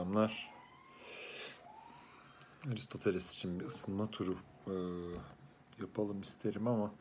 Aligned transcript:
Selamlar. 0.00 0.50
Aristoteles 2.72 3.34
için 3.34 3.60
bir 3.60 3.64
ısınma 3.64 4.10
turu 4.10 4.36
e, 4.66 4.74
yapalım 5.80 6.20
isterim 6.20 6.68
ama 6.68 6.92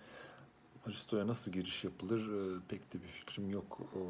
Aristo'ya 0.87 1.27
nasıl 1.27 1.51
giriş 1.51 1.83
yapılır 1.83 2.19
e, 2.19 2.59
pek 2.67 2.93
de 2.93 3.01
bir 3.03 3.07
fikrim 3.07 3.49
yok. 3.49 3.79
E, 3.95 4.01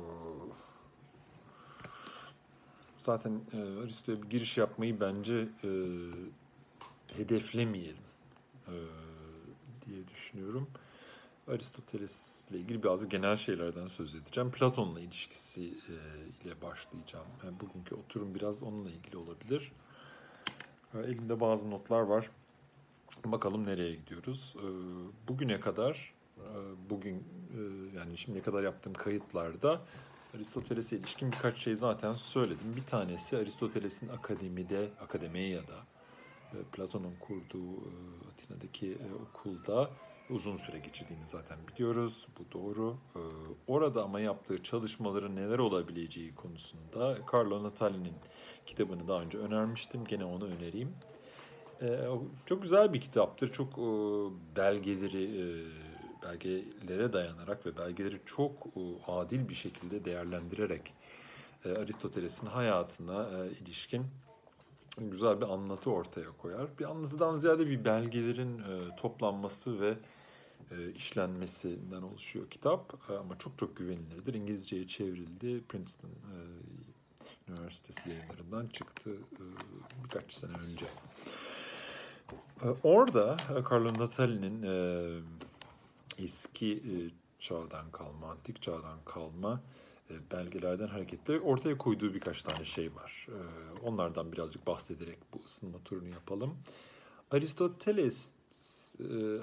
zaten 2.98 3.42
e, 3.54 3.58
Aristo'ya 3.84 4.24
bir 4.24 4.30
giriş 4.30 4.58
yapmayı 4.58 5.00
bence 5.00 5.48
e, 5.64 5.70
hedeflemeyelim 7.18 8.04
e, 8.68 8.76
diye 9.86 10.08
düşünüyorum. 10.08 10.68
Aristoteles 11.50 12.48
ile 12.52 12.58
ilgili 12.58 12.84
bazı 12.84 13.08
genel 13.08 13.36
şeylerden 13.36 13.88
söz 13.88 14.16
edeceğim. 14.16 14.52
Platon'la 14.52 15.00
ilişkisi 15.00 15.64
e, 15.64 15.96
ile 16.44 16.62
başlayacağım. 16.62 17.26
Yani 17.46 17.60
bugünkü 17.60 17.96
oturum 17.96 18.36
biraz 18.36 18.64
onunla 18.64 18.90
ilgili 18.92 19.18
olabilir. 19.18 19.72
E, 20.94 21.00
elimde 21.00 21.40
bazı 21.40 21.72
notlar 21.72 22.02
var. 22.02 22.30
Bakalım 23.26 23.66
nereye 23.66 23.96
gidiyoruz. 23.96 24.56
E, 24.58 24.68
bugüne 25.28 25.60
kadar, 25.60 26.14
e, 26.38 26.46
bugün 26.90 27.16
e, 27.16 27.60
yani 27.98 28.18
şimdiye 28.18 28.44
kadar 28.44 28.64
yaptığım 28.64 28.94
kayıtlarda 28.94 29.82
Aristoteles'e 30.36 30.98
ilişkin 30.98 31.32
birkaç 31.32 31.58
şey 31.58 31.76
zaten 31.76 32.14
söyledim. 32.14 32.76
Bir 32.76 32.84
tanesi 32.84 33.38
Aristoteles'in 33.38 34.10
akademide, 34.10 34.90
akademiyada, 35.02 35.76
e, 36.54 36.58
Platon'un 36.72 37.16
kurduğu 37.20 37.76
e, 37.78 37.92
Atina'daki 38.34 38.92
e, 38.92 39.08
okulda 39.24 39.90
uzun 40.30 40.58
süre 40.58 40.80
geçirdiğini 40.80 41.28
zaten 41.28 41.58
biliyoruz. 41.68 42.28
Bu 42.40 42.60
doğru. 42.60 42.98
Ee, 43.16 43.20
orada 43.68 44.04
ama 44.04 44.20
yaptığı 44.20 44.64
çalışmaların 44.64 45.36
neler 45.36 45.60
olabileceği 45.60 46.36
konusunda 46.36 47.18
Carlo 47.34 47.64
Natali'nin 47.64 48.16
kitabını 48.66 49.08
daha 49.08 49.22
önce 49.22 49.38
önermiştim. 49.38 50.06
Gene 50.06 50.26
onu 50.26 50.46
önereyim. 50.46 50.94
Ee, 51.82 52.00
çok 52.46 52.62
güzel 52.62 52.94
bir 52.94 53.02
kitaptır. 53.02 53.52
Çok 53.52 53.78
e, 53.78 53.82
belgeleri 54.56 55.24
e, 55.24 55.46
belgelere 56.24 57.14
dayanarak 57.14 57.66
ve 57.66 57.78
belgeleri 57.78 58.20
çok 58.26 58.52
e, 58.52 59.12
adil 59.12 59.50
bir 59.50 59.56
şekilde 59.56 60.06
değerlendirerek 60.06 60.94
e, 61.66 61.70
Aristoteles'in 61.72 62.48
hayatına 62.48 63.30
e, 63.30 63.52
ilişkin 63.52 64.06
güzel 64.98 65.42
bir 65.42 65.46
anlatı 65.46 65.92
ortaya 65.92 66.32
koyar. 66.38 66.68
Bir 66.80 66.86
anlatıdan 66.86 67.32
ziyade 67.32 67.68
bir 67.68 67.86
belgelerin 67.86 68.60
e, 68.60 68.96
toplanması 68.96 69.82
ve 69.82 69.98
e, 70.72 70.92
işlenmesinden 70.92 72.02
oluşuyor 72.02 72.50
kitap. 72.50 72.94
E, 73.10 73.14
ama 73.14 73.38
çok 73.38 73.60
çok 73.60 73.76
güvenilirdir. 73.76 74.34
İngilizceye 74.34 74.88
çevrildi. 74.88 75.64
Princeton 75.70 76.10
e, 76.10 76.38
Üniversitesi 77.50 78.10
yayınlarından 78.10 78.68
çıktı 78.68 79.10
e, 79.12 79.44
birkaç 80.04 80.34
sene 80.34 80.52
önce. 80.52 80.86
Orada 82.84 83.38
Carlo 83.72 83.94
Natali'nin 84.00 84.64
eski 86.20 86.74
e, 86.74 86.96
çağdan 87.40 87.92
kalma, 87.92 88.28
antik 88.28 88.62
çağdan 88.62 89.00
kalma 89.06 89.62
belgelerden 90.32 90.88
hareketle 90.88 91.40
ortaya 91.40 91.78
koyduğu 91.78 92.14
birkaç 92.14 92.44
tane 92.44 92.66
şey 92.66 92.96
var. 92.96 93.28
Onlardan 93.84 94.32
birazcık 94.32 94.68
bahsederek 94.68 95.18
bu 95.34 95.46
ısınma 95.46 95.78
turunu 95.86 96.08
yapalım. 96.08 96.58
Aristoteles 97.32 98.32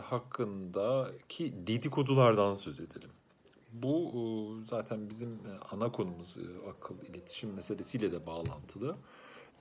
hakkındaki 0.03 1.55
dedikodulardan 1.67 2.55
söz 2.55 2.81
edelim. 2.81 3.11
Bu 3.73 4.13
e, 4.15 4.21
zaten 4.67 5.11
bizim 5.11 5.29
e, 5.29 5.53
ana 5.71 5.93
konumuz 5.93 6.37
e, 6.37 6.69
akıl 6.71 6.95
iletişim 6.99 7.55
meselesiyle 7.55 8.13
de 8.13 8.27
bağlantılı. 8.27 8.97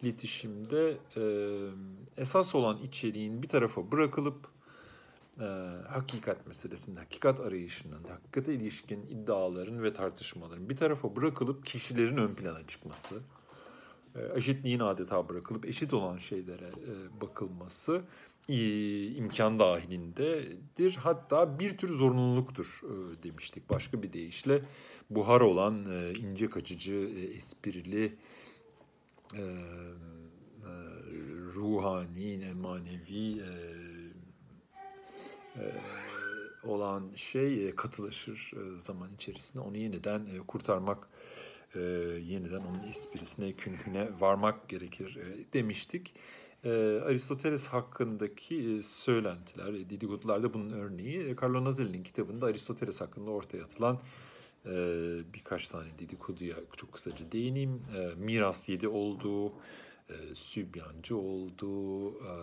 İletişimde 0.02 0.98
e, 1.18 1.24
esas 2.18 2.56
olan 2.56 2.78
içeriğin 2.78 3.44
bir 3.44 3.48
tarafa 3.48 3.92
bırakılıp 3.92 4.48
e, 5.40 5.46
hakikat 5.90 6.48
meselesinin, 6.48 6.96
hakikat 6.96 7.40
arayışının, 7.40 8.04
hakikate 8.04 8.54
ilişkin 8.54 9.02
iddiaların 9.04 9.84
ve 9.84 9.94
tartışmaların 9.94 10.70
bir 10.70 10.78
tarafa 10.78 11.16
bırakılıp 11.16 11.66
kişilerin 11.66 12.18
ön 12.18 12.36
plana 12.36 12.68
çıkması, 12.68 13.16
e, 13.16 13.20
eşitliğin 14.36 14.80
adeta 14.80 15.30
bırakılıp 15.30 15.66
eşit 15.66 15.94
olan 15.94 16.18
şeylere 16.18 16.68
e, 16.68 17.22
bakılması 17.22 18.02
e, 18.50 19.08
imkan 19.08 19.60
dahilindedir. 19.60 20.96
Hatta 20.96 21.60
bir 21.60 21.78
tür 21.78 21.94
zorunluluktur 21.94 22.82
e, 22.84 23.24
demiştik. 23.24 23.70
Başka 23.70 24.04
bir 24.04 24.14
deyişle 24.14 24.62
buhar 25.10 25.42
olan 25.42 25.86
e, 25.92 26.14
ince 26.14 26.50
kaçıcı, 26.50 26.94
e, 26.94 27.24
esprili, 27.36 28.16
e, 29.36 29.42
e, 29.42 29.46
ruhani, 31.56 32.54
manevi 32.54 33.40
e, 33.40 33.52
e, 35.56 35.64
olan 36.64 37.12
şey 37.16 37.68
e, 37.68 37.76
katılaşır 37.76 38.52
e, 38.56 38.82
zaman 38.82 39.14
içerisinde. 39.16 39.60
Onu 39.60 39.78
yeniden 39.78 40.26
e, 40.26 40.38
kurtarmak, 40.40 41.08
e, 41.76 41.80
yeniden 42.26 42.62
onun 42.62 42.84
esprisine, 42.84 43.52
künhüne 43.54 44.10
varmak 44.20 44.70
gerekir 44.70 45.16
e, 45.16 45.54
demiştik. 45.54 46.14
E, 46.64 46.70
Aristoteles 47.06 47.68
hakkındaki 47.68 48.56
e, 48.56 48.84
söylentiler 48.84 49.74
ve 49.74 49.90
dedikodularda 49.90 50.54
bunun 50.54 50.70
örneği. 50.70 51.20
E, 51.20 51.36
Carlo 51.42 51.64
Natali'nin 51.64 52.04
kitabında 52.04 52.46
Aristoteles 52.46 53.02
hakkında 53.02 53.32
ortaya 53.32 53.64
atılan 53.64 54.02
e, 54.66 54.72
birkaç 55.34 55.70
tane 55.70 55.90
dedikoduya 56.00 56.56
çok 56.78 56.92
kısaca 56.92 57.32
değineyim. 57.32 57.82
E, 57.98 58.16
miras 58.16 58.70
yedi 58.70 58.88
olduğu, 58.88 59.50
e, 60.10 60.16
sübyancı 60.36 61.18
olduğu, 61.18 62.12
e, 62.12 62.34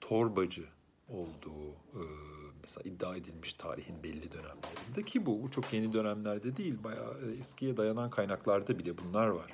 torbacı 0.00 0.64
olduğu 1.08 1.70
e, 1.70 2.02
mesela 2.62 2.90
iddia 2.90 3.16
edilmiş 3.16 3.54
tarihin 3.54 4.02
belli 4.02 4.32
dönemlerinde 4.32 5.02
ki 5.06 5.26
bu, 5.26 5.42
bu 5.42 5.50
çok 5.50 5.72
yeni 5.72 5.92
dönemlerde 5.92 6.56
değil 6.56 6.74
bayağı 6.84 7.18
e, 7.28 7.38
eskiye 7.38 7.76
dayanan 7.76 8.10
kaynaklarda 8.10 8.78
bile 8.78 8.98
bunlar 8.98 9.26
var. 9.26 9.52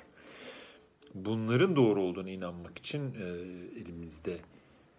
Bunların 1.13 1.75
doğru 1.75 2.01
olduğunu 2.01 2.29
inanmak 2.29 2.77
için 2.77 3.13
e, 3.13 3.25
elimizde 3.81 4.39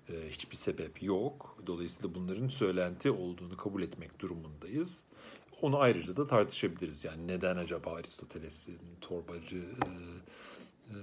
e, 0.08 0.28
hiçbir 0.30 0.56
sebep 0.56 1.02
yok. 1.02 1.58
Dolayısıyla 1.66 2.14
bunların 2.14 2.48
söylenti 2.48 3.10
olduğunu 3.10 3.56
kabul 3.56 3.82
etmek 3.82 4.20
durumundayız. 4.20 5.02
Onu 5.62 5.78
ayrıca 5.78 6.16
da 6.16 6.26
tartışabiliriz. 6.26 7.04
Yani 7.04 7.26
neden 7.26 7.56
acaba 7.56 7.94
Aristoteles'in 7.94 8.78
torbacı 9.00 9.58
e, 9.58 9.88
e, 10.90 10.96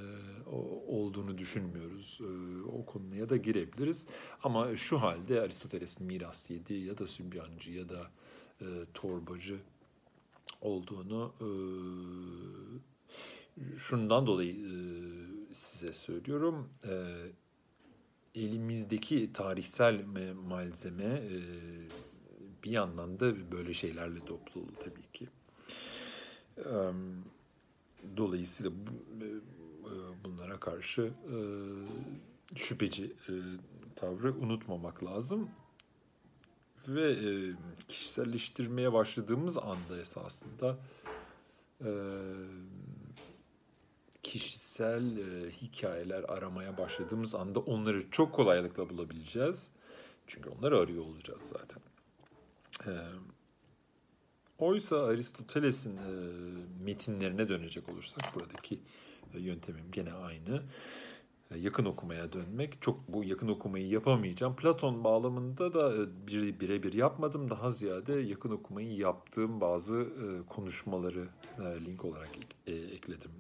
olduğunu 0.88 1.38
düşünmüyoruz. 1.38 2.20
E, 2.22 2.62
o 2.70 2.86
konuya 2.86 3.30
da 3.30 3.38
girebiliriz. 3.38 4.08
Ama 4.44 4.76
şu 4.76 5.02
halde 5.02 5.42
Aristoteles'in 5.42 6.08
miras 6.08 6.50
yedi 6.50 6.74
ya 6.74 6.98
da 6.98 7.08
sübyancı 7.08 7.72
ya 7.72 7.90
da 7.90 8.12
e, 8.62 8.66
torbacı 8.94 9.60
olduğunu 10.62 11.34
e, 11.42 11.50
şundan 13.78 14.28
dolayı 14.28 14.54
e, 14.54 14.74
size 15.54 15.94
söylüyorum. 15.94 16.70
Elimizdeki 18.36 19.34
tarihsel 19.34 20.06
malzeme 20.48 21.24
bir 22.64 22.72
yandan 22.72 23.20
da 23.20 23.52
böyle 23.52 23.74
şeylerle 23.74 24.28
dolu 24.28 24.72
tabii 24.84 25.12
ki. 25.14 25.28
Dolayısıyla 28.18 28.72
bu, 28.72 28.92
bunlara 30.56 30.60
karşı 30.60 31.02
e, 31.02 31.38
şüpheci 32.56 33.06
e, 33.06 33.34
tavrı 33.96 34.34
unutmamak 34.34 35.04
lazım. 35.04 35.50
Ve 36.88 37.12
e, 37.12 37.54
kişiselleştirmeye 37.88 38.94
başladığımız 38.94 39.58
anda 39.58 40.00
esasında 40.00 40.78
e, 41.82 41.92
kişisel 44.24 45.18
e, 45.18 45.52
hikayeler 45.52 46.24
aramaya 46.24 46.78
başladığımız 46.78 47.36
anda 47.36 47.60
onları 47.60 48.12
çok 48.12 48.34
kolaylıkla 48.34 48.90
bulabileceğiz. 48.90 49.72
Çünkü 50.28 50.50
onları 50.50 50.78
arıyor 50.78 51.06
olacağız 51.06 51.44
zaten. 51.54 51.82
E, 52.86 52.92
oysa 54.60 55.06
Aristoteles'in 55.06 55.98
e, 55.98 56.10
metinlerine 56.84 57.50
dönecek 57.50 57.90
olursak 57.90 58.36
buradaki 58.36 58.80
e, 59.34 59.40
yöntemim 59.40 59.92
gene 59.92 60.14
aynı. 60.14 60.64
E, 61.52 61.58
yakın 61.58 61.86
okumaya 61.86 62.34
dönmek. 62.34 62.82
Çok 62.82 63.08
bu 63.08 63.24
yakın 63.24 63.48
okumayı 63.48 63.88
yapamayacağım. 63.88 64.56
Platon 64.56 65.04
bağlamında 65.04 65.74
da 65.74 65.96
e, 65.96 66.28
bir 66.28 66.60
birebir 66.60 66.94
yapmadım. 66.94 67.50
Daha 67.50 67.72
ziyade 67.72 68.14
yakın 68.14 68.52
okumayı 68.52 68.96
yaptığım 68.96 69.62
bazı 69.62 70.08
konuşmaları 70.50 71.28
link 71.60 72.06
olarak 72.06 72.30
ekledim 72.68 73.32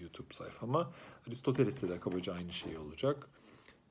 YouTube 0.00 0.34
sayfama. 0.34 0.92
Aristoteles'te 1.28 1.88
de 1.88 2.00
kabaca 2.00 2.34
aynı 2.34 2.52
şey 2.52 2.78
olacak. 2.78 3.28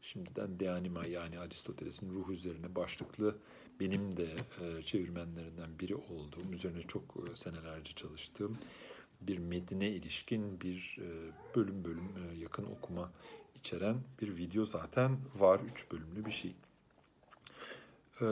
Şimdiden 0.01 0.59
De 0.59 0.71
Anima 0.71 1.05
yani 1.05 1.39
Aristoteles'in 1.39 2.13
ruh 2.13 2.29
üzerine 2.29 2.75
başlıklı 2.75 3.37
benim 3.81 4.17
de 4.17 4.27
çevirmenlerinden 4.85 5.79
biri 5.79 5.95
olduğum, 5.95 6.51
üzerine 6.53 6.81
çok 6.81 7.03
senelerce 7.33 7.93
çalıştığım 7.93 8.57
bir 9.21 9.37
metine 9.37 9.89
ilişkin 9.89 10.61
bir 10.61 10.97
e, 11.01 11.07
bölüm 11.55 11.83
bölüm 11.83 12.09
e, 12.17 12.37
yakın 12.39 12.65
okuma 12.65 13.11
içeren 13.55 13.97
bir 14.21 14.37
video 14.37 14.65
zaten 14.65 15.17
var. 15.35 15.61
Üç 15.71 15.91
bölümlü 15.91 16.25
bir 16.25 16.31
şey. 16.31 16.55
E, 18.21 18.25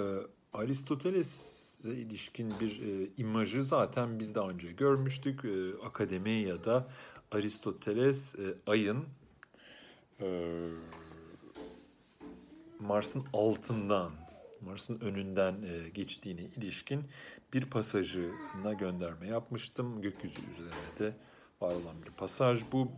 Aristoteles'e 0.53 1.89
ilişkin 1.89 2.53
bir 2.59 2.81
e, 2.81 3.09
imajı 3.17 3.63
zaten 3.63 4.19
biz 4.19 4.35
daha 4.35 4.49
önce 4.49 4.71
görmüştük. 4.71 5.45
E, 5.45 5.85
Akademiya'da 5.85 6.87
Aristoteles 7.31 8.35
e, 8.35 8.53
ayın 8.67 9.05
e, 10.21 10.27
Mars'ın 12.79 13.25
altından, 13.33 14.11
Mars'ın 14.61 14.99
önünden 14.99 15.55
e, 15.63 15.89
geçtiğine 15.89 16.41
ilişkin 16.41 17.03
bir 17.53 17.65
pasajına 17.65 18.73
gönderme 18.79 19.27
yapmıştım. 19.27 20.01
Gökyüzü 20.01 20.39
üzerine 20.51 20.99
de 20.99 21.13
var 21.61 21.71
olan 21.71 22.03
bir 22.05 22.11
pasaj. 22.11 22.61
Bu 22.71 22.91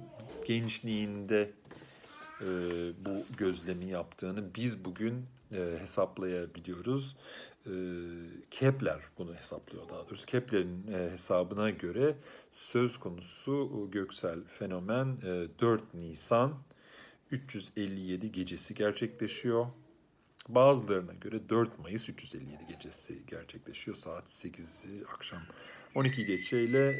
gençliğinde 0.47 1.51
e, 2.41 2.47
bu 3.05 3.35
gözlemi 3.37 3.85
yaptığını 3.85 4.55
biz 4.55 4.85
bugün 4.85 5.25
e, 5.51 5.77
hesaplayabiliyoruz. 5.79 7.15
E, 7.65 7.71
Kepler 8.51 8.99
bunu 9.17 9.35
hesaplıyor 9.35 9.89
daha 9.89 10.09
doğrusu. 10.09 10.25
Kepler'in 10.25 10.87
hesabına 10.87 11.69
göre 11.69 12.15
söz 12.53 12.97
konusu 12.97 13.87
göksel 13.91 14.43
fenomen 14.43 15.17
e, 15.23 15.47
4 15.59 15.93
Nisan 15.93 16.53
357 17.31 18.31
gecesi 18.31 18.73
gerçekleşiyor. 18.75 19.67
Bazılarına 20.55 21.13
göre 21.13 21.49
4 21.49 21.79
Mayıs 21.79 22.09
357 22.09 22.67
gecesi 22.67 23.25
gerçekleşiyor. 23.27 23.97
Saat 23.97 24.29
8'i 24.29 25.05
akşam 25.05 25.41
12 25.95 26.25
geçe 26.25 26.63
ile 26.63 26.91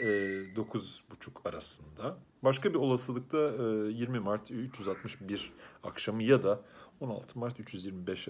9.30 0.56 1.50
arasında. 1.50 2.18
Başka 2.44 2.70
bir 2.70 2.76
olasılıkta 2.76 3.38
20 3.38 4.20
Mart 4.20 4.52
361 4.52 5.54
akşamı 5.84 6.24
ya 6.24 6.44
da 6.44 6.62
16 7.00 7.40
Mart 7.40 7.60
325 7.60 8.30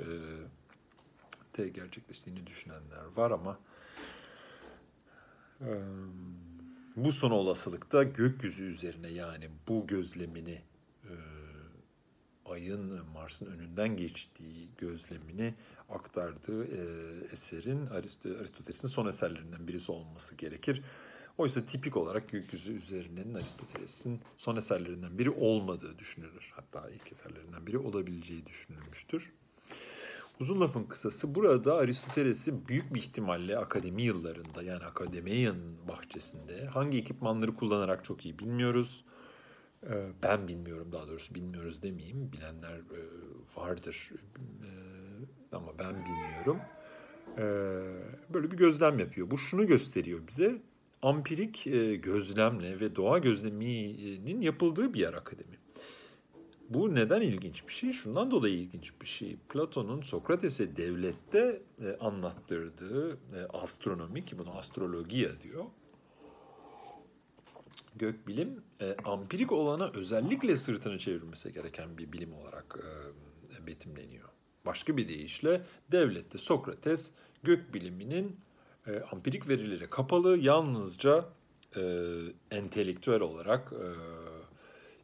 te 1.54 1.68
gerçekleştiğini 1.68 2.48
düşünenler 2.48 3.04
var 3.16 3.32
ama 3.32 3.60
bu 6.96 7.12
son 7.12 7.32
olasılıkta 7.32 8.04
gökyüzü 8.04 8.64
üzerine 8.64 9.08
yani 9.08 9.50
bu 9.68 9.88
gözlemini 9.88 10.62
ayın 12.46 13.06
Mars'ın 13.14 13.46
önünden 13.46 13.98
geçtiği 13.98 14.70
gözlemini 14.78 15.54
aktardığı 15.90 16.66
e, 16.66 16.82
eserin 17.32 17.88
Aristoteles'in 17.88 18.88
son 18.88 19.08
eserlerinden 19.08 19.68
birisi 19.68 19.92
olması 19.92 20.36
gerekir. 20.36 20.82
Oysa 21.38 21.66
tipik 21.66 21.98
olarak 21.98 22.30
gökyüzü 22.30 22.74
üzerinin 22.74 23.34
Aristoteles'in 23.34 24.20
son 24.38 24.56
eserlerinden 24.56 25.18
biri 25.20 25.30
olmadığı 25.30 26.00
düşünülür. 26.00 26.54
Hatta 26.56 26.90
ilk 26.90 27.12
eserlerinden 27.12 27.68
biri 27.68 27.78
olabileceği 27.78 28.46
düşünülmüştür. 28.46 29.32
Uzun 30.40 30.62
lafın 30.62 30.84
kısası 30.84 31.36
burada 31.36 31.76
Aristoteles'i 31.76 32.68
büyük 32.68 32.94
bir 32.94 33.00
ihtimalle 33.00 33.58
akademi 33.58 34.04
yıllarında 34.04 34.64
yani 34.64 34.84
akademiyan 34.84 35.58
bahçesinde 35.88 36.66
hangi 36.66 36.98
ekipmanları 36.98 37.56
kullanarak 37.56 38.06
çok 38.06 38.26
iyi 38.26 38.40
bilmiyoruz 38.40 39.04
ben 40.24 40.48
bilmiyorum 40.48 40.92
daha 40.92 41.08
doğrusu 41.08 41.36
bilmiyoruz 41.36 41.82
demeyeyim. 41.82 42.32
Bilenler 42.32 42.78
e, 42.78 43.02
vardır 43.56 44.12
e, 44.64 44.70
ama 45.56 45.80
ben 45.80 45.96
bilmiyorum. 45.96 46.58
Ee, 47.38 47.42
böyle 48.34 48.52
bir 48.52 48.58
gözlem 48.58 49.00
yapıyor. 49.00 49.32
Bu 49.32 49.38
şunu 49.38 49.68
gösteriyor 49.68 50.20
bize. 50.28 50.62
Ampirik 51.02 51.68
e, 51.68 51.96
gözlemle 51.96 52.80
ve 52.80 52.96
doğa 52.96 53.18
gözleminin 53.18 54.42
yapıldığı 54.42 54.94
bir 54.94 55.00
yer 55.00 55.14
akademi. 55.14 55.58
Bu 56.70 56.96
neden 56.96 57.22
ilginç 57.22 57.68
bir 57.68 57.74
şey? 57.74 57.94
Şundan 57.94 58.32
dolayı 58.32 58.56
ilginç 58.56 58.94
bir 59.02 59.08
şey. 59.08 59.38
Platon'un 59.50 60.02
Sokrates'e 60.02 60.78
devlette 60.78 61.62
anlattırdığı 62.00 63.18
astronomi 63.54 64.26
ki 64.26 64.38
bunu 64.38 64.58
astrologiya 64.58 65.42
diyor 65.42 65.66
gökbilim 67.96 68.64
e, 68.82 68.96
ampirik 69.06 69.52
olana 69.52 69.92
özellikle 69.94 70.56
sırtını 70.56 71.00
çevirmesi 71.00 71.54
gereken 71.54 71.98
bir 71.98 72.12
bilim 72.12 72.34
olarak 72.34 72.80
e, 73.58 73.68
betimleniyor. 73.68 74.30
Başka 74.66 74.98
bir 74.98 75.08
deyişle 75.08 75.62
devlette 75.92 76.38
Sokrates 76.38 77.12
gökbiliminin 77.44 78.40
e, 78.88 79.00
ampirik 79.00 79.50
verilere 79.50 79.90
kapalı 79.90 80.38
yalnızca 80.38 81.26
e, 81.76 81.82
entelektüel 82.52 83.22
olarak 83.22 83.74
e, 83.74 83.88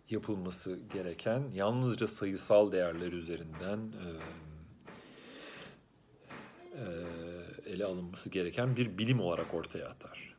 yapılması 0.10 0.80
gereken 0.94 1.44
yalnızca 1.54 2.08
sayısal 2.08 2.72
değerler 2.72 3.12
üzerinden 3.12 3.80
e, 3.80 4.08
e, 6.78 7.74
ele 7.74 7.86
alınması 7.86 8.30
gereken 8.30 8.76
bir 8.76 8.98
bilim 8.98 9.20
olarak 9.20 9.54
ortaya 9.54 9.88
atar. 9.88 10.37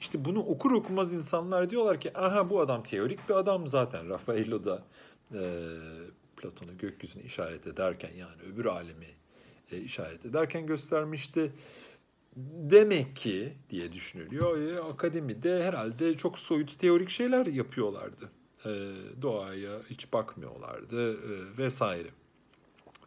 İşte 0.00 0.24
bunu 0.24 0.40
okur 0.40 0.72
okumaz 0.72 1.12
insanlar 1.12 1.70
diyorlar 1.70 2.00
ki 2.00 2.18
aha 2.18 2.50
bu 2.50 2.60
adam 2.60 2.82
teorik 2.82 3.28
bir 3.28 3.34
adam 3.34 3.68
zaten. 3.68 4.08
Raffaello 4.08 4.64
da 4.64 4.82
e, 5.34 5.40
Platon'u 6.36 6.78
gökyüzünü 6.78 7.22
işaret 7.22 7.66
ederken 7.66 8.10
yani 8.18 8.52
öbür 8.52 8.64
alemi 8.64 9.06
e, 9.72 9.78
işaret 9.78 10.26
ederken 10.26 10.66
göstermişti. 10.66 11.52
Demek 12.36 13.16
ki 13.16 13.52
diye 13.70 13.92
düşünülüyor. 13.92 14.60
E, 14.60 14.80
akademide 14.80 15.62
herhalde 15.62 16.16
çok 16.16 16.38
soyut 16.38 16.78
teorik 16.78 17.10
şeyler 17.10 17.46
yapıyorlardı. 17.46 18.30
E, 18.64 18.70
doğaya 19.22 19.80
hiç 19.90 20.12
bakmıyorlardı 20.12 21.12
e, 21.12 21.58
vesaire. 21.58 22.08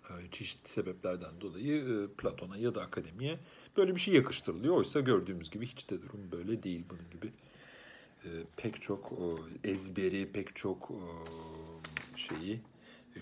E, 0.09 0.31
çeşitli 0.31 0.69
sebeplerden 0.69 1.41
dolayı 1.41 1.77
e, 1.77 2.07
Platon'a 2.17 2.57
ya 2.57 2.75
da 2.75 2.81
akademiye 2.81 3.39
böyle 3.77 3.95
bir 3.95 3.99
şey 3.99 4.13
yakıştırılıyor. 4.13 4.75
Oysa 4.75 4.99
gördüğümüz 4.99 5.49
gibi 5.49 5.67
hiç 5.67 5.89
de 5.89 6.01
durum 6.01 6.31
böyle 6.31 6.63
değil. 6.63 6.83
Bunun 6.89 7.09
gibi 7.11 7.33
e, 8.25 8.29
pek 8.57 8.81
çok 8.81 9.13
ezberi, 9.63 10.31
pek 10.31 10.55
çok 10.55 10.91
şeyi, 12.15 12.59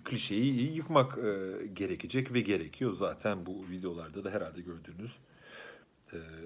klişeyi 0.03 0.73
yıkmak 0.75 1.15
gerekecek 1.73 2.33
ve 2.33 2.41
gerekiyor. 2.41 2.93
Zaten 2.93 3.45
bu 3.45 3.69
videolarda 3.69 4.23
da 4.23 4.29
herhalde 4.29 4.61
gördüğünüz 4.61 5.17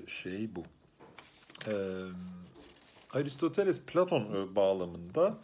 şey 0.08 0.50
bu. 0.56 0.64
Aristoteles 3.12 3.82
Platon 3.82 4.56
bağlamında 4.56 5.38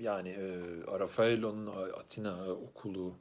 yani 0.00 0.28
e, 0.28 0.60
Raffaello'nun 1.00 1.66
Atina 2.00 2.50
okulunu 2.50 3.14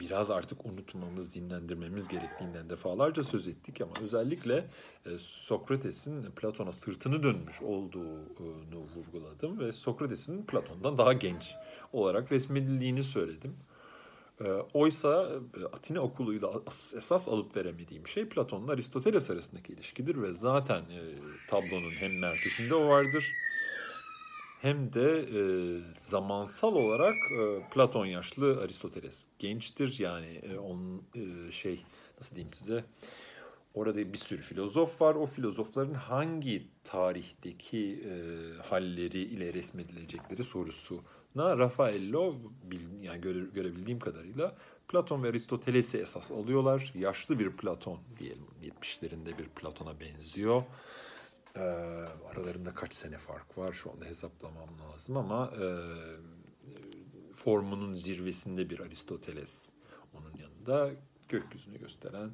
biraz 0.00 0.30
artık 0.30 0.66
unutmamız, 0.66 1.34
dinlendirmemiz 1.34 2.08
gerektiğinden 2.08 2.70
defalarca 2.70 3.24
söz 3.24 3.48
ettik 3.48 3.80
ama 3.80 3.92
özellikle 4.02 4.70
e, 5.06 5.18
Sokrates'in 5.18 6.22
Platon'a 6.22 6.72
sırtını 6.72 7.22
dönmüş 7.22 7.62
olduğunu 7.62 8.80
vurguladım 8.96 9.58
ve 9.58 9.72
Sokrates'in 9.72 10.46
Platon'dan 10.46 10.98
daha 10.98 11.12
genç 11.12 11.54
olarak 11.92 12.32
resmedildiğini 12.32 13.04
söyledim. 13.04 13.56
E, 14.40 14.44
oysa 14.74 15.30
e, 15.60 15.64
Atina 15.64 16.00
okuluyla 16.00 16.50
esas 16.96 17.28
alıp 17.28 17.56
veremediğim 17.56 18.06
şey 18.06 18.28
Platon'la 18.28 18.72
Aristoteles 18.72 19.30
arasındaki 19.30 19.72
ilişkidir 19.72 20.22
ve 20.22 20.32
zaten 20.32 20.84
tablonun 21.48 21.90
hem 21.90 22.20
merkezinde 22.20 22.74
o 22.74 22.88
vardır 22.88 23.32
hem 24.66 24.92
de 24.92 25.18
e, 25.20 25.40
zamansal 25.98 26.74
olarak 26.74 27.14
e, 27.40 27.70
Platon 27.70 28.06
yaşlı 28.06 28.60
Aristoteles 28.62 29.26
gençtir. 29.38 29.96
Yani 29.98 30.26
e, 30.26 30.58
onun 30.58 31.02
e, 31.14 31.52
şey 31.52 31.84
nasıl 32.20 32.36
diyeyim 32.36 32.52
size 32.52 32.84
orada 33.74 34.12
bir 34.12 34.18
sürü 34.18 34.42
filozof 34.42 35.00
var. 35.00 35.14
O 35.14 35.26
filozofların 35.26 35.94
hangi 35.94 36.66
tarihteki 36.84 38.04
e, 38.04 38.12
halleri 38.62 39.18
ile 39.18 39.54
resmedilecekleri 39.54 40.44
sorusuna 40.44 41.58
Raffaello 41.58 42.34
yani 43.00 43.20
göre, 43.20 43.38
görebildiğim 43.54 43.98
kadarıyla 43.98 44.56
Platon 44.88 45.22
ve 45.22 45.28
Aristoteles'i 45.28 45.98
esas 45.98 46.30
alıyorlar. 46.30 46.92
Yaşlı 46.94 47.38
bir 47.38 47.50
Platon 47.50 47.98
diyelim 48.18 48.46
70'lerinde 48.62 49.38
bir 49.38 49.48
Platon'a 49.48 50.00
benziyor. 50.00 50.62
E, 51.56 51.60
aralarında 52.30 52.74
kaç 52.74 52.94
sene 52.94 53.18
fark 53.18 53.58
var 53.58 53.72
şu 53.72 53.90
anda 53.90 54.04
hesaplamam 54.04 54.68
lazım 54.80 55.16
ama 55.16 55.52
e, 55.60 55.66
formunun 57.34 57.94
zirvesinde 57.94 58.70
bir 58.70 58.80
Aristoteles 58.80 59.70
onun 60.14 60.34
yanında 60.38 60.90
gökyüzünü 61.28 61.78
gösteren 61.78 62.30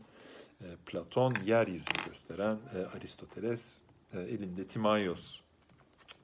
e, 0.61 0.67
Platon, 0.87 1.35
yeryüzünü 1.45 2.05
gösteren 2.09 2.59
e, 2.75 2.79
Aristoteles, 2.97 3.79
e, 4.13 4.21
elinde 4.21 4.67
Timaios 4.67 5.41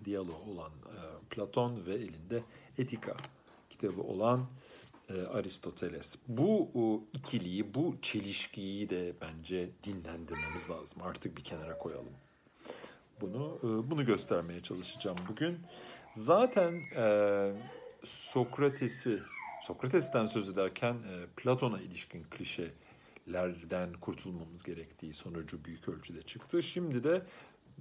diyaloğu 0.04 0.50
olan 0.50 0.72
e, 0.72 0.98
Platon 1.30 1.86
ve 1.86 1.94
elinde 1.94 2.42
Etika 2.78 3.16
kitabı 3.70 4.02
olan 4.02 4.46
e, 5.08 5.22
Aristoteles. 5.22 6.16
Bu 6.28 6.70
o, 6.74 7.04
ikiliyi, 7.12 7.74
bu 7.74 7.96
çelişkiyi 8.02 8.90
de 8.90 9.14
bence 9.20 9.70
dinlendirmemiz 9.84 10.70
lazım. 10.70 11.02
Artık 11.02 11.36
bir 11.36 11.44
kenara 11.44 11.78
koyalım. 11.78 12.14
Bunu. 13.20 13.58
E, 13.62 13.90
bunu 13.90 14.06
göstermeye 14.06 14.62
çalışacağım 14.62 15.18
bugün. 15.28 15.58
Zaten 16.16 16.72
e, 16.96 17.52
Sokrates'i 18.04 19.22
Sokrates'ten 19.62 20.26
söz 20.26 20.48
ederken 20.48 20.94
e, 20.94 21.26
Platon'a 21.36 21.80
ilişkin 21.80 22.24
klişelerden 22.30 23.92
kurtulmamız 23.92 24.62
gerektiği 24.62 25.14
sonucu 25.14 25.64
büyük 25.64 25.88
ölçüde 25.88 26.22
çıktı. 26.22 26.62
Şimdi 26.62 27.04
de 27.04 27.22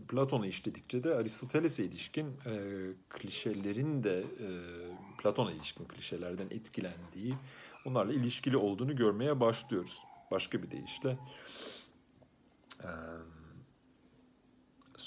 Platon'u 0.08 0.46
işledikçe 0.46 1.04
de 1.04 1.16
Aristoteles'e 1.16 1.84
ilişkin 1.84 2.28
e, 2.46 2.54
klişelerin 3.10 4.04
de 4.04 4.20
e, 4.20 4.48
Platon'a 5.18 5.52
ilişkin 5.52 5.86
klişelerden 5.86 6.48
etkilendiği, 6.52 7.36
onlarla 7.86 8.14
ilişkili 8.14 8.58
olduğunu 8.58 8.96
görmeye 8.96 9.40
başlıyoruz. 9.40 10.04
Başka 10.32 10.64
bir 10.64 10.72
deyişle 10.72 11.18
e, 12.84 12.90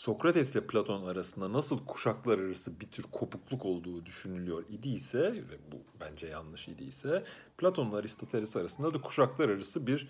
Sokrates 0.00 0.52
ile 0.52 0.66
Platon 0.66 1.06
arasında 1.06 1.52
nasıl 1.52 1.86
kuşaklar 1.86 2.38
arası 2.38 2.80
bir 2.80 2.86
tür 2.86 3.02
kopukluk 3.02 3.64
olduğu 3.64 4.06
düşünülüyor 4.06 4.64
idiyse 4.68 5.20
ve 5.20 5.58
bu 5.72 5.76
bence 6.00 6.26
yanlış 6.26 6.68
idiyse 6.68 7.24
Platon 7.58 7.90
ile 7.90 7.96
Aristoteles 7.96 8.56
arasında 8.56 8.94
da 8.94 9.00
kuşaklar 9.00 9.48
arası 9.48 9.86
bir 9.86 10.08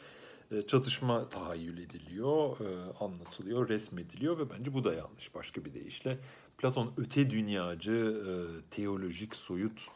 e, 0.50 0.62
çatışma 0.62 1.28
tahayyül 1.28 1.78
ediliyor, 1.78 2.61
e, 2.61 2.92
anlatılıyor, 3.00 3.68
resmediliyor 3.68 4.38
ve 4.38 4.50
bence 4.50 4.75
bu 4.75 4.85
da 4.85 4.94
yanlış 4.94 5.35
başka 5.35 5.64
bir 5.64 5.75
deyişle. 5.75 6.18
Platon 6.59 6.92
öte 6.97 7.30
dünyacı, 7.30 8.23
e, 8.26 8.32
teolojik, 8.70 9.37
soyut, 9.37 9.88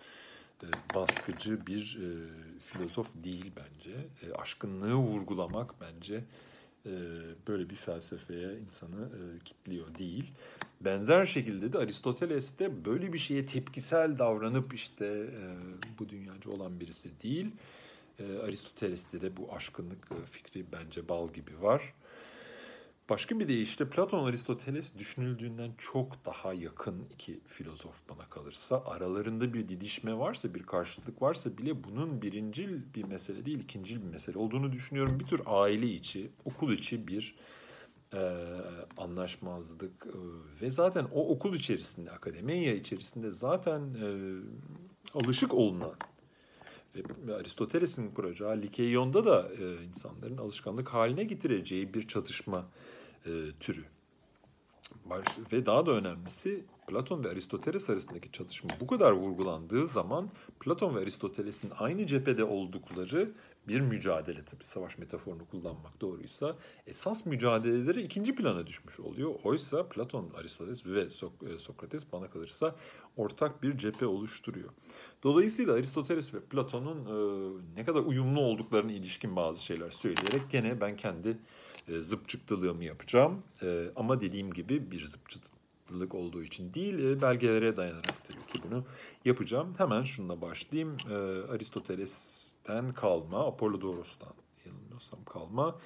baskıcı 0.94 1.66
bir 1.66 1.98
filozof 2.60 3.10
değil 3.14 3.52
bence. 3.56 4.06
Aşkınlığı 4.38 4.94
vurgulamak 4.94 5.74
bence 5.80 6.24
böyle 7.48 7.70
bir 7.70 7.76
felsefeye 7.76 8.58
insanı 8.58 9.08
kitliyor 9.44 9.94
değil. 9.98 10.32
Benzer 10.80 11.26
şekilde 11.26 11.72
de 11.72 11.78
Aristoteles 11.78 12.58
de 12.58 12.84
böyle 12.84 13.12
bir 13.12 13.18
şeye 13.18 13.46
tepkisel 13.46 14.18
davranıp 14.18 14.74
işte 14.74 15.26
bu 15.98 16.08
dünyacı 16.08 16.50
olan 16.50 16.80
birisi 16.80 17.10
değil 17.22 17.50
e, 18.18 18.38
Aristoteles'te 18.38 19.20
de 19.20 19.36
bu 19.36 19.52
aşkınlık 19.52 20.08
e, 20.12 20.26
fikri 20.26 20.64
bence 20.72 21.08
bal 21.08 21.32
gibi 21.32 21.62
var. 21.62 21.94
Başka 23.08 23.40
bir 23.40 23.48
deyişle 23.48 23.90
Platon 23.90 24.24
Aristoteles 24.24 24.94
düşünüldüğünden 24.98 25.70
çok 25.78 26.24
daha 26.24 26.54
yakın 26.54 27.06
iki 27.14 27.40
filozof 27.46 28.00
bana 28.10 28.28
kalırsa. 28.30 28.82
Aralarında 28.86 29.54
bir 29.54 29.68
didişme 29.68 30.18
varsa, 30.18 30.54
bir 30.54 30.62
karşıtlık 30.62 31.22
varsa 31.22 31.58
bile 31.58 31.84
bunun 31.84 32.22
birincil 32.22 32.80
bir 32.94 33.04
mesele 33.04 33.46
değil, 33.46 33.58
ikincil 33.58 34.02
bir 34.02 34.06
mesele 34.06 34.38
olduğunu 34.38 34.72
düşünüyorum. 34.72 35.20
Bir 35.20 35.24
tür 35.24 35.40
aile 35.46 35.86
içi, 35.86 36.30
okul 36.44 36.72
içi 36.72 37.08
bir 37.08 37.36
e, 38.14 38.38
anlaşmazlık 38.96 40.06
e, 40.06 40.18
ve 40.62 40.70
zaten 40.70 41.06
o 41.12 41.28
okul 41.28 41.54
içerisinde, 41.54 42.10
akademiya 42.10 42.74
içerisinde 42.74 43.30
zaten 43.30 43.80
e, 43.80 44.08
alışık 45.14 45.54
olunan 45.54 45.94
Aristoteles'in 47.40 48.10
kuracağı 48.10 48.62
Likeion'da 48.62 49.24
da 49.24 49.48
e, 49.60 49.84
insanların 49.84 50.36
alışkanlık 50.36 50.88
haline 50.88 51.24
getireceği 51.24 51.94
bir 51.94 52.08
çatışma 52.08 52.66
e, 53.26 53.30
türü. 53.60 53.84
Baş, 55.04 55.24
ve 55.52 55.66
daha 55.66 55.86
da 55.86 55.90
önemlisi 55.90 56.64
Platon 56.86 57.24
ve 57.24 57.28
Aristoteles 57.28 57.90
arasındaki 57.90 58.32
çatışma 58.32 58.70
bu 58.80 58.86
kadar 58.86 59.12
vurgulandığı 59.12 59.86
zaman 59.86 60.30
Platon 60.60 60.96
ve 60.96 61.00
Aristoteles'in 61.00 61.72
aynı 61.78 62.06
cephede 62.06 62.44
oldukları 62.44 63.32
bir 63.68 63.80
mücadele 63.80 64.44
tabii 64.44 64.64
savaş 64.64 64.98
metaforunu 64.98 65.46
kullanmak 65.50 66.00
doğruysa 66.00 66.56
esas 66.86 67.26
mücadeleleri 67.26 68.02
ikinci 68.02 68.34
plana 68.34 68.66
düşmüş 68.66 69.00
oluyor. 69.00 69.34
Oysa 69.44 69.88
Platon, 69.88 70.30
Aristoteles 70.36 70.86
ve 70.86 71.04
Sok- 71.04 71.54
e, 71.54 71.58
Sokrates 71.58 72.12
bana 72.12 72.30
kalırsa 72.30 72.76
ortak 73.16 73.62
bir 73.62 73.78
cephe 73.78 74.06
oluşturuyor. 74.06 74.68
Dolayısıyla 75.22 75.74
Aristoteles 75.74 76.34
ve 76.34 76.40
Platon'un 76.40 76.98
e, 77.06 77.16
ne 77.76 77.84
kadar 77.84 78.00
uyumlu 78.00 78.40
olduklarına 78.40 78.92
ilişkin 78.92 79.36
bazı 79.36 79.64
şeyler 79.64 79.90
söyleyerek 79.90 80.50
gene 80.50 80.80
ben 80.80 80.96
kendi 80.96 81.38
e, 81.88 82.02
zıpçıktılığımı 82.02 82.84
yapacağım. 82.84 83.42
E, 83.62 83.90
ama 83.96 84.20
dediğim 84.20 84.52
gibi 84.52 84.90
bir 84.90 85.06
zıpçıklık 85.06 86.14
olduğu 86.14 86.42
için 86.42 86.74
değil, 86.74 86.98
e, 86.98 87.22
belgelere 87.22 87.76
dayanarak 87.76 88.24
tabii 88.28 88.46
ki 88.46 88.68
bunu 88.68 88.84
yapacağım. 89.24 89.74
Hemen 89.78 90.02
şununla 90.02 90.40
başlayayım. 90.40 90.96
E, 91.10 91.14
Aristoteles'ten 91.52 92.92
kalma, 92.92 93.46
Apollodoros'tan 93.46 94.34
yanılmıyorsam 94.66 95.24
kalma 95.24 95.80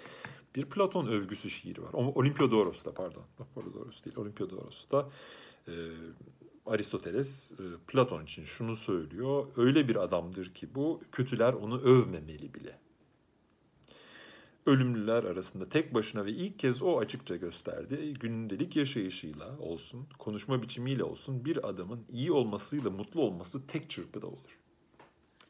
bir 0.54 0.64
Platon 0.64 1.06
övgüsü 1.06 1.50
şiiri 1.50 1.82
var. 1.82 1.92
Olimpiyodoros'ta 1.92 2.94
pardon. 2.94 3.22
Apollodoros 3.40 4.04
değil, 4.04 4.16
Olimpiyodoros'ta. 4.16 5.08
E, 5.68 5.72
Aristoteles 6.66 7.52
e, 7.52 7.64
Platon 7.86 8.24
için 8.24 8.44
şunu 8.44 8.76
söylüyor. 8.76 9.46
Öyle 9.56 9.88
bir 9.88 9.96
adamdır 9.96 10.54
ki 10.54 10.74
bu 10.74 11.00
kötüler 11.12 11.52
onu 11.52 11.80
övmemeli 11.80 12.54
bile. 12.54 12.78
Ölümlüler 14.68 15.24
arasında 15.24 15.68
tek 15.68 15.94
başına 15.94 16.24
ve 16.24 16.30
ilk 16.30 16.58
kez 16.58 16.82
o 16.82 16.98
açıkça 16.98 17.36
gösterdi. 17.36 18.14
Gündelik 18.20 18.76
yaşayışıyla 18.76 19.58
olsun, 19.58 20.06
konuşma 20.18 20.62
biçimiyle 20.62 21.04
olsun 21.04 21.44
bir 21.44 21.68
adamın 21.68 22.04
iyi 22.12 22.32
olmasıyla 22.32 22.90
mutlu 22.90 23.20
olması 23.20 23.66
tek 23.66 23.90
çırpıda 23.90 24.26
olur. 24.26 24.58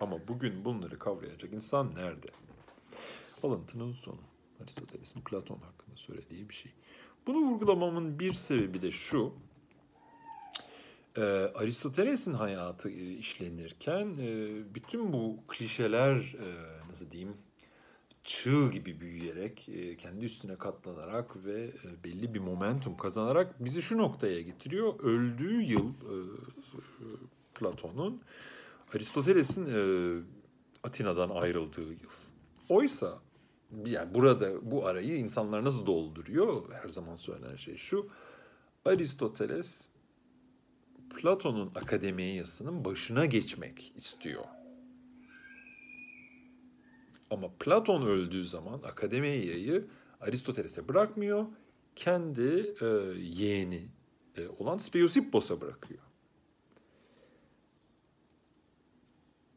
Ama 0.01 0.29
bugün 0.29 0.65
bunları 0.65 0.99
kavrayacak 0.99 1.53
insan 1.53 1.95
nerede? 1.95 2.27
Alıntının 3.43 3.93
sonu. 3.93 4.21
Aristoteles'in 4.63 5.21
Platon 5.21 5.59
hakkında 5.59 5.97
söylediği 5.97 6.49
bir 6.49 6.55
şey. 6.55 6.73
Bunu 7.27 7.39
vurgulamamın 7.39 8.19
bir 8.19 8.33
sebebi 8.33 8.83
de 8.83 8.91
şu. 8.91 9.33
E, 11.17 11.23
Aristoteles'in 11.55 12.35
hayatı 12.35 12.91
e, 12.91 13.13
işlenirken 13.13 14.17
e, 14.21 14.49
bütün 14.75 15.13
bu 15.13 15.37
klişeler 15.49 16.37
nasıl 16.89 17.11
diyeyim 17.11 17.37
çığ 18.25 18.71
gibi 18.71 19.01
büyüyerek, 19.01 19.69
e, 19.69 19.97
kendi 19.97 20.25
üstüne 20.25 20.57
katlanarak 20.57 21.45
ve 21.45 21.63
e, 21.63 22.05
belli 22.05 22.35
bir 22.35 22.41
momentum 22.41 22.97
kazanarak 22.97 23.65
bizi 23.65 23.83
şu 23.83 23.99
noktaya 23.99 24.41
getiriyor. 24.41 25.01
Öldüğü 25.01 25.63
yıl 25.63 25.91
e, 25.91 26.15
Platon'un 27.55 28.23
Aristoteles'in 28.95 29.69
Atina'dan 30.83 31.31
ayrıldığı 31.31 31.91
yıl. 31.91 32.11
Oysa 32.69 33.19
yani 33.87 34.15
burada 34.15 34.71
bu 34.71 34.87
arayı 34.87 35.19
insanlar 35.19 35.65
nasıl 35.65 35.87
dolduruyor? 35.87 36.73
Her 36.83 36.89
zaman 36.89 37.17
söylenen 37.17 37.57
şey 37.57 37.77
şu. 37.77 38.09
Aristoteles 38.85 39.89
Platon'un 41.17 41.71
akademiyasının 41.75 42.85
başına 42.85 43.27
geçmek 43.27 43.93
istiyor. 43.97 44.45
Ama 47.31 47.49
Platon 47.61 48.07
öldüğü 48.07 48.45
zaman 48.45 48.83
akademiyayı 48.83 49.87
Aristoteles'e 50.21 50.89
bırakmıyor. 50.89 51.47
Kendi 51.97 52.75
e, 52.81 52.87
yeğeni 53.19 53.89
e, 54.37 54.49
olan 54.49 54.79
Speusipos'a 54.79 55.61
bırakıyor. 55.61 56.01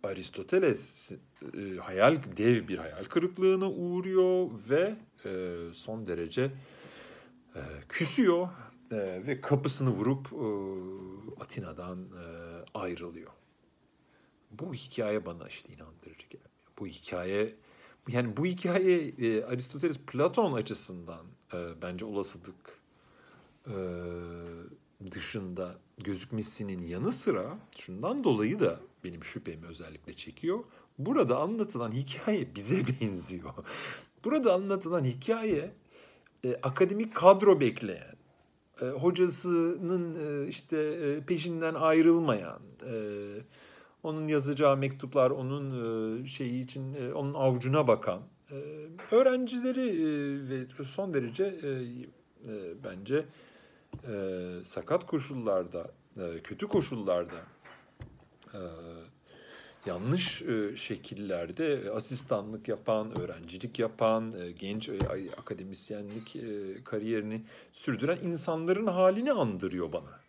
Aristoteles 0.03 1.11
e, 1.57 1.77
hayal 1.77 2.19
dev 2.37 2.67
bir 2.67 2.77
hayal 2.77 3.03
kırıklığına 3.03 3.71
uğruyor 3.71 4.49
ve 4.69 4.95
e, 5.25 5.55
son 5.73 6.07
derece 6.07 6.51
e, 7.55 7.61
küsüyor 7.89 8.49
e, 8.91 8.97
ve 9.27 9.41
kapısını 9.41 9.89
vurup 9.89 10.27
e, 10.33 10.45
Atina'dan 11.43 11.99
e, 11.99 12.25
ayrılıyor. 12.73 13.31
Bu 14.51 14.73
hikaye 14.73 15.25
bana 15.25 15.47
işte 15.47 15.73
inandırıcı 15.73 16.27
gelmiyor. 16.27 16.50
Bu 16.81 16.87
hikaye 16.87 17.55
yani 18.07 18.37
bu 18.37 18.45
hikaye 18.45 19.07
e, 19.07 19.43
Aristoteles 19.43 19.97
Platon 19.97 20.53
açısından 20.53 21.25
e, 21.53 21.57
bence 21.81 22.05
olasılık 22.05 22.79
e, 23.67 23.75
dışında 25.11 25.75
gözükmesinin 25.97 26.81
yanı 26.81 27.11
sıra 27.11 27.59
şundan 27.77 28.23
dolayı 28.23 28.59
da 28.59 28.79
benim 29.03 29.23
şüphemi 29.23 29.65
özellikle 29.67 30.13
çekiyor. 30.15 30.59
Burada 30.99 31.37
anlatılan 31.39 31.91
hikaye 31.91 32.55
bize 32.55 32.83
benziyor. 33.01 33.53
Burada 34.23 34.53
anlatılan 34.53 35.05
hikaye 35.05 35.73
e, 36.45 36.55
akademik 36.63 37.15
kadro 37.15 37.59
bekleyen, 37.59 38.15
e, 38.81 38.85
hocasının 38.85 40.15
e, 40.15 40.47
işte 40.47 40.77
e, 40.77 41.25
peşinden 41.25 41.73
ayrılmayan, 41.73 42.61
e, 42.85 42.93
onun 44.03 44.27
yazacağı 44.27 44.77
mektuplar 44.77 45.31
onun 45.31 46.23
e, 46.23 46.27
şeyi 46.27 46.63
için 46.63 46.93
e, 46.93 47.13
onun 47.13 47.33
avucuna 47.33 47.87
bakan 47.87 48.21
e, 48.51 48.55
öğrencileri 49.11 49.89
ve 50.49 50.83
son 50.83 51.13
derece 51.13 51.55
bence 52.83 53.25
sakat 54.63 55.07
koşullarda, 55.07 55.91
kötü 56.43 56.67
koşullarda 56.67 57.35
yanlış 59.85 60.43
şekillerde 60.75 61.91
asistanlık 61.91 62.67
yapan, 62.67 63.19
öğrencilik 63.19 63.79
yapan, 63.79 64.33
genç 64.59 64.89
akademisyenlik 65.37 66.37
kariyerini 66.85 67.41
sürdüren 67.73 68.17
insanların 68.23 68.87
halini 68.87 69.31
andırıyor 69.31 69.93
bana. 69.93 70.20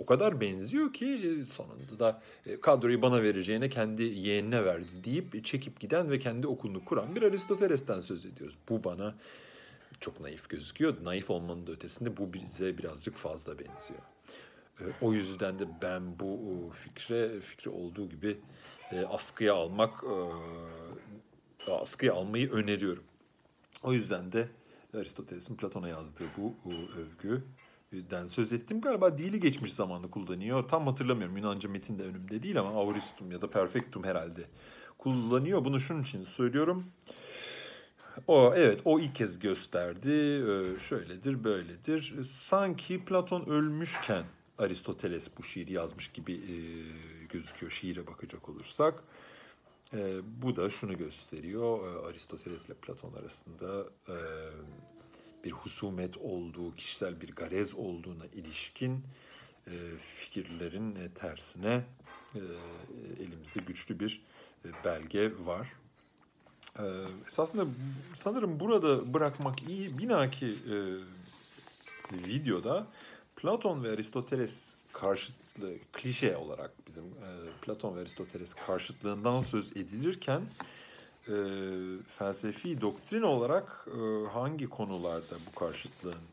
O 0.00 0.06
kadar 0.06 0.40
benziyor 0.40 0.92
ki 0.92 1.06
e, 1.06 1.46
sonunda 1.46 1.98
da 1.98 2.22
e, 2.46 2.60
kadroyu 2.60 3.02
bana 3.02 3.22
vereceğine 3.22 3.68
kendi 3.68 4.02
yeğenine 4.02 4.64
verdi 4.64 5.04
deyip 5.04 5.44
çekip 5.44 5.80
giden 5.80 6.10
ve 6.10 6.18
kendi 6.18 6.46
okulunu 6.46 6.84
kuran 6.84 7.16
bir 7.16 7.22
Aristoteles'ten 7.22 8.00
söz 8.00 8.26
ediyoruz. 8.26 8.56
Bu 8.68 8.84
bana 8.84 9.14
çok 10.00 10.20
naif 10.20 10.48
gözüküyor. 10.48 11.04
Naif 11.04 11.30
olmanın 11.30 11.66
da 11.66 11.72
ötesinde 11.72 12.16
bu 12.16 12.32
bize 12.32 12.78
birazcık 12.78 13.16
fazla 13.16 13.58
benziyor. 13.58 14.00
E, 14.80 14.84
o 15.00 15.12
yüzden 15.12 15.58
de 15.58 15.64
ben 15.82 16.18
bu 16.20 16.38
fikre 16.74 17.40
fikri 17.40 17.70
olduğu 17.70 18.08
gibi 18.08 18.38
askıya 19.08 19.54
almak 19.54 20.04
askıya 21.68 22.14
almayı 22.14 22.50
öneriyorum. 22.50 23.04
O 23.82 23.92
yüzden 23.92 24.32
de 24.32 24.48
Aristoteles'in 24.94 25.56
Platon'a 25.56 25.88
yazdığı 25.88 26.26
bu 26.36 26.54
övgü 26.96 27.44
den 27.92 28.26
söz 28.26 28.52
ettim. 28.52 28.80
Galiba 28.80 29.18
dili 29.18 29.40
geçmiş 29.40 29.72
zamanlı 29.72 30.10
kullanıyor. 30.10 30.68
Tam 30.68 30.86
hatırlamıyorum. 30.86 31.36
Yunanca 31.36 31.68
metin 31.68 31.98
de 31.98 32.02
önümde 32.02 32.42
değil 32.42 32.60
ama 32.60 32.70
auristum 32.70 33.32
ya 33.32 33.42
da 33.42 33.50
perfectum 33.50 34.04
herhalde 34.04 34.44
kullanıyor. 34.98 35.64
Bunu 35.64 35.80
şunun 35.80 36.02
için 36.02 36.24
söylüyorum. 36.24 36.84
O 38.26 38.52
evet 38.54 38.80
o 38.84 39.00
ilk 39.00 39.14
kez 39.14 39.38
gösterdi. 39.38 40.10
Ee, 40.10 40.78
şöyledir, 40.78 41.44
böyledir. 41.44 42.24
Sanki 42.24 43.04
Platon 43.04 43.46
ölmüşken 43.46 44.24
Aristoteles 44.58 45.28
bu 45.38 45.42
şiiri 45.42 45.72
yazmış 45.72 46.08
gibi 46.08 46.32
e, 46.32 46.56
gözüküyor 47.28 47.72
şiire 47.72 48.06
bakacak 48.06 48.48
olursak. 48.48 49.04
E, 49.94 50.20
bu 50.42 50.56
da 50.56 50.70
şunu 50.70 50.98
gösteriyor. 50.98 51.78
E, 51.78 52.06
Aristoteles 52.08 52.66
ile 52.66 52.74
Platon 52.74 53.12
arasında 53.12 53.84
e, 54.08 54.16
bir 55.44 55.50
husumet 55.50 56.16
olduğu, 56.16 56.74
kişisel 56.74 57.20
bir 57.20 57.32
garez 57.32 57.74
olduğuna 57.74 58.26
ilişkin 58.26 59.04
e, 59.66 59.72
fikirlerin 59.98 60.96
e, 60.96 61.08
tersine 61.08 61.84
e, 62.34 62.40
elimizde 63.22 63.60
güçlü 63.66 64.00
bir 64.00 64.22
belge 64.84 65.32
var. 65.38 65.72
Esasında 67.28 67.66
sanırım 68.14 68.60
burada 68.60 69.14
bırakmak 69.14 69.68
iyi. 69.68 69.98
Binaki 69.98 70.54
videoda 72.12 72.86
Platon 73.36 73.84
ve 73.84 73.90
Aristoteles 73.90 74.74
karşıtlığı, 74.92 75.74
klişe 75.92 76.36
olarak 76.36 76.70
bizim 76.86 77.04
Platon 77.62 77.96
ve 77.96 78.00
Aristoteles 78.00 78.54
karşıtlığından 78.54 79.42
söz 79.42 79.76
edilirken 79.76 80.42
e, 81.28 81.34
felsefi 82.18 82.80
doktrin 82.80 83.22
olarak 83.22 83.86
e, 83.88 84.28
hangi 84.28 84.66
konularda 84.66 85.36
bu 85.46 85.58
karşıtlığın 85.58 86.24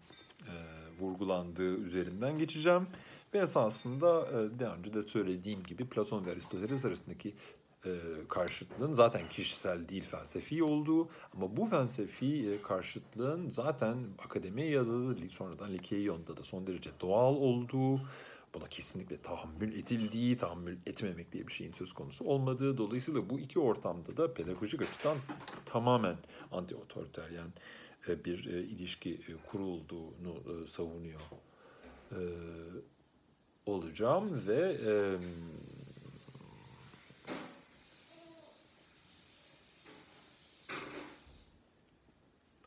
e, 0.48 0.54
vurgulandığı 1.00 1.78
üzerinden 1.78 2.38
geçeceğim. 2.38 2.88
Ve 3.34 3.40
esasında 3.40 4.28
e, 4.28 4.60
daha 4.60 4.76
önce 4.76 4.94
de 4.94 5.04
söylediğim 5.04 5.64
gibi 5.64 5.86
Platon 5.86 6.26
ve 6.26 6.32
Aristoteles 6.32 6.86
arasındaki 6.86 7.34
e, 7.86 7.92
karşıtlığın 8.28 8.92
zaten 8.92 9.30
kişisel 9.30 9.90
değil 9.90 10.04
felsefi 10.04 10.64
olduğu 10.64 11.10
ama 11.34 11.58
bu 11.58 11.66
felsefi 11.66 12.50
e, 12.50 12.62
karşıtlığın 12.62 13.50
zaten 13.50 13.98
akademiye 14.26 14.80
da 14.80 15.30
sonradan 15.30 15.74
Likeion'da 15.74 16.38
da 16.38 16.44
son 16.44 16.68
derece 16.68 16.90
doğal 17.02 17.36
olduğu 17.36 18.00
buna 18.54 18.68
kesinlikle 18.68 19.22
tahammül 19.22 19.74
edildiği, 19.74 20.38
tahammül 20.38 20.78
etmemek 20.86 21.32
diye 21.32 21.48
bir 21.48 21.54
şeyin 21.54 21.74
söz 21.74 21.94
konusu 21.94 22.26
olmadığı. 22.26 22.78
Dolayısıyla 22.78 23.30
bu 23.30 23.40
iki 23.40 23.60
ortamda 23.60 24.18
da 24.18 24.34
pedagojik 24.34 24.82
açıdan 24.82 25.18
tamamen 25.66 26.18
anti-otoriteryen 26.52 27.50
e, 28.08 28.26
bir 28.26 28.46
e, 28.46 28.62
ilişki 28.62 29.14
e, 29.14 29.48
kurulduğunu 29.48 30.68
savunuyor 30.68 31.22
olacağım 33.66 34.48
ve 34.48 34.78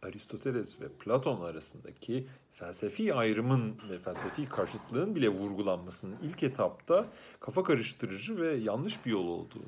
Aristoteles 0.03 0.81
ve 0.81 0.89
Platon 0.89 1.41
arasındaki 1.41 2.27
felsefi 2.53 3.15
ayrımın 3.15 3.77
ve 3.91 3.99
felsefi 3.99 4.49
karşıtlığın 4.49 5.15
bile 5.15 5.29
vurgulanmasının 5.29 6.17
ilk 6.23 6.43
etapta 6.43 7.07
kafa 7.41 7.63
karıştırıcı 7.63 8.41
ve 8.41 8.57
yanlış 8.57 9.07
bir 9.07 9.11
yol 9.11 9.27
olduğunu 9.27 9.65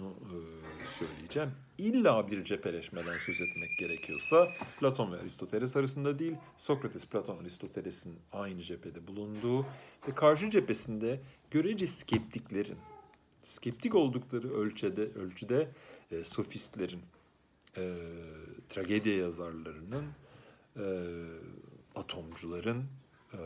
e, 0.00 0.86
söyleyeceğim. 0.86 1.50
İlla 1.78 2.30
bir 2.30 2.44
cepheleşmeden 2.44 3.18
söz 3.26 3.40
etmek 3.40 3.78
gerekiyorsa 3.80 4.48
Platon 4.80 5.12
ve 5.12 5.20
Aristoteles 5.20 5.76
arasında 5.76 6.18
değil, 6.18 6.34
Sokrates, 6.58 7.06
Platon, 7.06 7.38
Aristoteles'in 7.38 8.18
aynı 8.32 8.62
cephede 8.62 9.06
bulunduğu 9.06 9.66
ve 10.08 10.14
karşı 10.14 10.50
cephesinde 10.50 11.20
görece 11.50 11.86
skeptiklerin, 11.86 12.78
skeptik 13.44 13.94
oldukları 13.94 14.54
ölçüde, 14.54 15.02
ölçüde 15.02 15.68
e, 16.10 16.24
sofistlerin, 16.24 17.02
e, 17.78 17.94
tragedya 18.68 19.16
yazarlarının, 19.16 20.04
e, 20.76 20.84
atomcuların 21.94 22.84
e, 23.32 23.40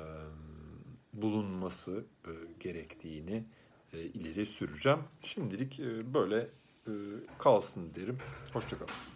bulunması 1.13 2.05
e, 2.27 2.31
gerektiğini 2.61 3.45
e, 3.93 4.01
ileri 4.01 4.47
süreceğim. 4.47 4.99
Şimdilik 5.23 5.81
e, 5.81 6.15
böyle 6.15 6.49
e, 6.87 6.93
kalsın 7.39 7.95
derim. 7.95 8.19
Hoşçakalın. 8.53 9.12